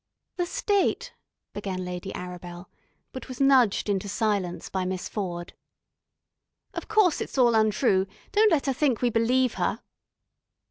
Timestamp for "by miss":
4.67-5.07